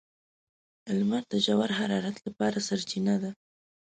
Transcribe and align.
•لمر 0.97 1.23
د 1.31 1.33
ژور 1.45 1.69
حرارت 1.79 2.17
لپاره 2.27 2.57
سرچینه 2.67 3.15
ده. 3.23 3.31